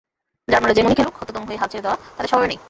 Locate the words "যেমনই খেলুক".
0.77-1.15